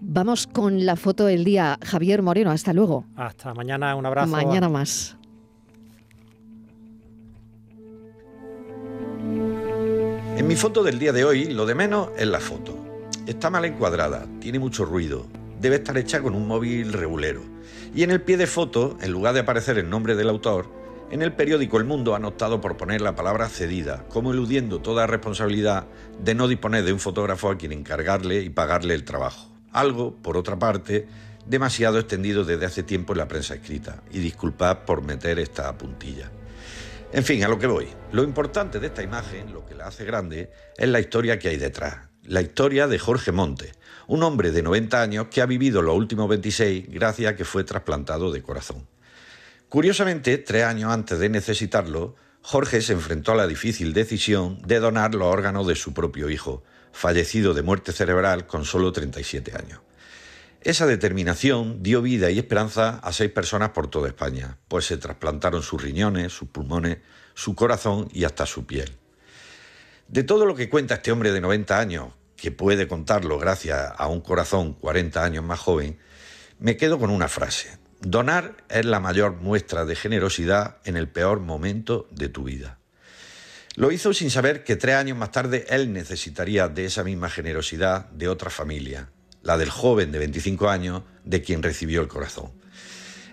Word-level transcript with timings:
Vamos 0.00 0.46
con 0.46 0.86
la 0.86 0.96
foto 0.96 1.26
del 1.26 1.44
día. 1.44 1.78
Javier 1.84 2.22
Moreno, 2.22 2.50
hasta 2.50 2.72
luego. 2.72 3.04
Hasta 3.16 3.52
mañana, 3.52 3.94
un 3.96 4.06
abrazo. 4.06 4.30
Mañana 4.30 4.68
más. 4.68 5.16
En 10.36 10.46
mi 10.46 10.54
foto 10.54 10.84
del 10.84 10.98
día 10.98 11.12
de 11.12 11.24
hoy, 11.24 11.46
lo 11.46 11.66
de 11.66 11.74
menos 11.74 12.10
es 12.16 12.28
la 12.28 12.38
foto. 12.38 12.78
Está 13.26 13.50
mal 13.50 13.64
encuadrada, 13.64 14.24
tiene 14.40 14.60
mucho 14.60 14.84
ruido, 14.84 15.26
debe 15.60 15.76
estar 15.76 15.98
hecha 15.98 16.22
con 16.22 16.34
un 16.34 16.46
móvil 16.46 16.92
regulero. 16.92 17.42
Y 17.94 18.04
en 18.04 18.10
el 18.12 18.22
pie 18.22 18.36
de 18.36 18.46
foto, 18.46 18.96
en 19.02 19.10
lugar 19.10 19.34
de 19.34 19.40
aparecer 19.40 19.78
el 19.78 19.90
nombre 19.90 20.14
del 20.14 20.28
autor, 20.28 20.72
en 21.10 21.22
el 21.22 21.32
periódico 21.32 21.78
El 21.78 21.84
Mundo 21.84 22.14
han 22.14 22.24
optado 22.24 22.60
por 22.60 22.76
poner 22.76 23.00
la 23.00 23.16
palabra 23.16 23.48
cedida, 23.48 24.04
como 24.08 24.32
eludiendo 24.32 24.80
toda 24.80 25.06
responsabilidad 25.06 25.86
de 26.22 26.34
no 26.34 26.46
disponer 26.46 26.84
de 26.84 26.92
un 26.92 27.00
fotógrafo 27.00 27.50
a 27.50 27.58
quien 27.58 27.72
encargarle 27.72 28.42
y 28.42 28.48
pagarle 28.48 28.94
el 28.94 29.04
trabajo. 29.04 29.57
Algo, 29.78 30.16
por 30.16 30.36
otra 30.36 30.58
parte, 30.58 31.06
demasiado 31.46 32.00
extendido 32.00 32.42
desde 32.42 32.66
hace 32.66 32.82
tiempo 32.82 33.12
en 33.12 33.18
la 33.18 33.28
prensa 33.28 33.54
escrita. 33.54 34.02
Y 34.10 34.18
disculpad 34.18 34.78
por 34.78 35.02
meter 35.02 35.38
esta 35.38 35.78
puntilla. 35.78 36.32
En 37.12 37.22
fin, 37.22 37.44
a 37.44 37.48
lo 37.48 37.60
que 37.60 37.68
voy. 37.68 37.86
Lo 38.10 38.24
importante 38.24 38.80
de 38.80 38.88
esta 38.88 39.04
imagen, 39.04 39.52
lo 39.52 39.64
que 39.64 39.76
la 39.76 39.86
hace 39.86 40.04
grande, 40.04 40.50
es 40.76 40.88
la 40.88 40.98
historia 40.98 41.38
que 41.38 41.50
hay 41.50 41.58
detrás. 41.58 42.08
La 42.24 42.42
historia 42.42 42.88
de 42.88 42.98
Jorge 42.98 43.30
Monte, 43.30 43.70
un 44.08 44.24
hombre 44.24 44.50
de 44.50 44.64
90 44.64 45.00
años 45.00 45.26
que 45.30 45.42
ha 45.42 45.46
vivido 45.46 45.80
los 45.80 45.94
últimos 45.94 46.28
26 46.28 46.86
gracias 46.88 47.32
a 47.32 47.36
que 47.36 47.44
fue 47.44 47.62
trasplantado 47.62 48.32
de 48.32 48.42
corazón. 48.42 48.88
Curiosamente, 49.68 50.38
tres 50.38 50.64
años 50.64 50.90
antes 50.90 51.20
de 51.20 51.28
necesitarlo, 51.28 52.16
Jorge 52.42 52.82
se 52.82 52.94
enfrentó 52.94 53.30
a 53.30 53.36
la 53.36 53.46
difícil 53.46 53.92
decisión 53.92 54.60
de 54.66 54.80
donar 54.80 55.14
los 55.14 55.28
órganos 55.28 55.68
de 55.68 55.76
su 55.76 55.94
propio 55.94 56.30
hijo, 56.30 56.64
fallecido 56.98 57.54
de 57.54 57.62
muerte 57.62 57.92
cerebral 57.92 58.48
con 58.48 58.64
solo 58.64 58.90
37 58.90 59.56
años. 59.56 59.80
Esa 60.62 60.84
determinación 60.84 61.80
dio 61.80 62.02
vida 62.02 62.28
y 62.32 62.40
esperanza 62.40 62.98
a 62.98 63.12
seis 63.12 63.30
personas 63.30 63.70
por 63.70 63.86
toda 63.86 64.08
España, 64.08 64.58
pues 64.66 64.86
se 64.86 64.96
trasplantaron 64.96 65.62
sus 65.62 65.80
riñones, 65.80 66.32
sus 66.32 66.48
pulmones, 66.48 66.98
su 67.34 67.54
corazón 67.54 68.08
y 68.12 68.24
hasta 68.24 68.46
su 68.46 68.66
piel. 68.66 68.96
De 70.08 70.24
todo 70.24 70.44
lo 70.44 70.56
que 70.56 70.68
cuenta 70.68 70.96
este 70.96 71.12
hombre 71.12 71.30
de 71.30 71.40
90 71.40 71.78
años, 71.78 72.08
que 72.36 72.50
puede 72.50 72.88
contarlo 72.88 73.38
gracias 73.38 73.92
a 73.96 74.08
un 74.08 74.20
corazón 74.20 74.72
40 74.72 75.22
años 75.22 75.44
más 75.44 75.60
joven, 75.60 76.00
me 76.58 76.76
quedo 76.76 76.98
con 76.98 77.10
una 77.10 77.28
frase. 77.28 77.78
Donar 78.00 78.56
es 78.68 78.84
la 78.84 78.98
mayor 78.98 79.36
muestra 79.36 79.84
de 79.84 79.94
generosidad 79.94 80.78
en 80.84 80.96
el 80.96 81.08
peor 81.08 81.38
momento 81.38 82.08
de 82.10 82.28
tu 82.28 82.42
vida. 82.42 82.77
Lo 83.78 83.92
hizo 83.92 84.12
sin 84.12 84.28
saber 84.28 84.64
que 84.64 84.74
tres 84.74 84.96
años 84.96 85.16
más 85.16 85.30
tarde 85.30 85.64
él 85.68 85.92
necesitaría 85.92 86.66
de 86.66 86.86
esa 86.86 87.04
misma 87.04 87.30
generosidad 87.30 88.06
de 88.06 88.26
otra 88.26 88.50
familia, 88.50 89.12
la 89.42 89.56
del 89.56 89.70
joven 89.70 90.10
de 90.10 90.18
25 90.18 90.68
años 90.68 91.04
de 91.22 91.42
quien 91.42 91.62
recibió 91.62 92.00
el 92.00 92.08
corazón. 92.08 92.50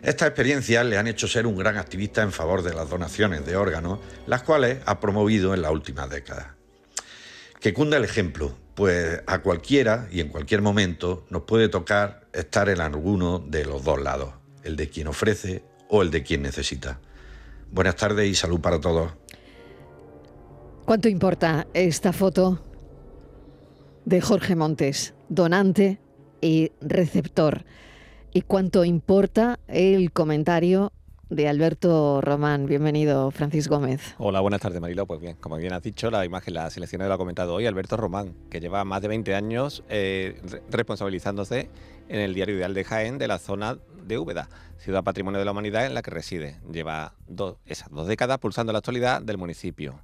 Estas 0.03 0.27
experiencias 0.27 0.85
le 0.85 0.99
han 0.99 1.07
hecho 1.07 1.27
ser 1.27 1.47
un 1.47 1.57
gran 1.57 1.77
activista 1.77 2.21
en 2.21 2.31
favor 2.31 2.61
de 2.61 2.75
las 2.75 2.87
donaciones 2.87 3.43
de 3.43 3.55
órganos, 3.55 3.97
las 4.27 4.43
cuales 4.43 4.83
ha 4.85 4.99
promovido 4.99 5.55
en 5.55 5.63
las 5.63 5.71
últimas 5.71 6.11
décadas. 6.11 6.49
Que 7.59 7.73
cunda 7.73 7.97
el 7.97 8.03
ejemplo, 8.03 8.55
pues 8.75 9.23
a 9.25 9.39
cualquiera 9.39 10.07
y 10.11 10.19
en 10.19 10.27
cualquier 10.27 10.61
momento 10.61 11.25
nos 11.31 11.41
puede 11.41 11.69
tocar 11.69 12.27
estar 12.33 12.69
en 12.69 12.81
alguno 12.81 13.39
de 13.39 13.65
los 13.65 13.83
dos 13.83 13.99
lados 13.99 14.35
el 14.63 14.75
de 14.75 14.89
quien 14.89 15.07
ofrece 15.07 15.63
o 15.89 16.03
el 16.03 16.11
de 16.11 16.21
quien 16.21 16.43
necesita. 16.43 16.99
Buenas 17.71 17.95
tardes 17.95 18.29
y 18.29 18.35
salud 18.35 18.61
para 18.61 18.79
todos. 18.79 19.11
¿Cuánto 20.85 21.09
importa 21.09 21.65
esta 21.73 22.13
foto 22.13 22.59
de 24.05 24.21
Jorge 24.21 24.55
Montes, 24.55 25.15
donante 25.29 25.99
y 26.41 26.71
receptor? 26.79 27.65
¿Y 28.31 28.43
cuánto 28.43 28.85
importa 28.85 29.59
el 29.67 30.11
comentario 30.11 30.91
de 31.29 31.47
Alberto 31.49 32.21
Román. 32.21 32.67
Bienvenido, 32.67 33.31
Francis 33.31 33.67
Gómez. 33.67 34.13
Hola, 34.19 34.41
buenas 34.41 34.61
tardes, 34.61 34.79
Marilo. 34.79 35.07
Pues 35.07 35.19
bien, 35.19 35.35
como 35.37 35.57
bien 35.57 35.73
has 35.73 35.81
dicho, 35.81 36.11
la 36.11 36.23
imagen, 36.23 36.53
la 36.53 36.69
selección 36.69 37.01
lo 37.01 37.11
ha 37.11 37.17
comentado 37.17 37.55
hoy 37.55 37.65
Alberto 37.65 37.97
Román, 37.97 38.35
que 38.51 38.59
lleva 38.59 38.83
más 38.85 39.01
de 39.01 39.07
20 39.07 39.33
años 39.33 39.83
eh, 39.89 40.39
responsabilizándose 40.69 41.69
en 42.09 42.19
el 42.19 42.35
diario 42.35 42.55
Ideal 42.55 42.75
de 42.75 42.83
Jaén 42.83 43.17
de 43.17 43.27
la 43.27 43.39
zona 43.39 43.79
de 44.05 44.19
Úbeda, 44.19 44.49
ciudad 44.77 45.03
patrimonio 45.03 45.39
de 45.39 45.45
la 45.45 45.51
humanidad 45.51 45.87
en 45.87 45.95
la 45.95 46.03
que 46.03 46.11
reside. 46.11 46.59
Lleva 46.71 47.15
dos, 47.27 47.57
esas 47.65 47.89
dos 47.89 48.07
décadas 48.07 48.37
pulsando 48.37 48.71
la 48.71 48.77
actualidad 48.77 49.23
del 49.23 49.39
municipio. 49.39 49.99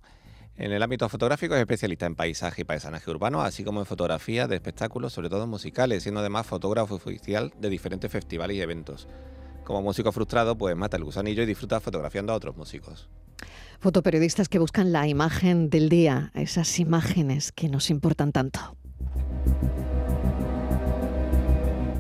En 0.61 0.71
el 0.71 0.83
ámbito 0.83 1.09
fotográfico 1.09 1.55
es 1.55 1.61
especialista 1.61 2.05
en 2.05 2.13
paisaje 2.13 2.61
y 2.61 2.65
paisanaje 2.65 3.09
urbano, 3.09 3.41
así 3.41 3.63
como 3.63 3.79
en 3.79 3.87
fotografía 3.87 4.47
de 4.47 4.57
espectáculos, 4.57 5.11
sobre 5.11 5.27
todo 5.27 5.47
musicales, 5.47 6.03
siendo 6.03 6.19
además 6.19 6.45
fotógrafo 6.45 6.93
oficial 6.93 7.51
de 7.59 7.67
diferentes 7.67 8.11
festivales 8.11 8.57
y 8.57 8.61
eventos. 8.61 9.07
Como 9.63 9.81
músico 9.81 10.11
frustrado, 10.11 10.55
pues 10.55 10.75
mata 10.75 10.97
el 10.97 11.03
gusanillo 11.03 11.41
y 11.41 11.47
disfruta 11.47 11.79
fotografiando 11.79 12.31
a 12.31 12.35
otros 12.35 12.55
músicos. 12.55 13.09
Fotoperiodistas 13.79 14.49
que 14.49 14.59
buscan 14.59 14.91
la 14.91 15.07
imagen 15.07 15.71
del 15.71 15.89
día, 15.89 16.29
esas 16.35 16.77
imágenes 16.77 17.51
que 17.51 17.67
nos 17.67 17.89
importan 17.89 18.31
tanto. 18.31 18.77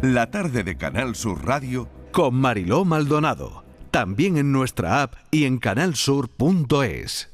La 0.03 0.29
tarde 0.29 0.63
de 0.63 0.77
Canal 0.77 1.15
Sur 1.15 1.43
Radio 1.43 1.89
con 2.11 2.35
Mariló 2.35 2.85
Maldonado. 2.85 3.63
También 3.89 4.37
en 4.37 4.51
nuestra 4.51 5.01
app 5.01 5.15
y 5.31 5.45
en 5.45 5.57
canalsur.es. 5.57 7.30